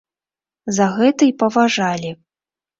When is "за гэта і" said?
0.77-1.37